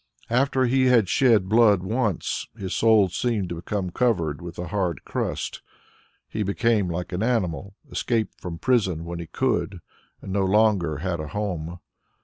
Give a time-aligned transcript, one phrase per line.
[0.31, 5.05] After he had shed blood once, his soul seemed to become covered with a hard
[5.05, 5.61] crust.
[6.27, 9.79] He became like an animal, escaped from prison when he could,
[10.19, 11.81] and no longer had a home.